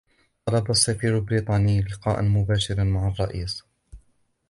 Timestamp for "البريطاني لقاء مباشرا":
1.15-2.83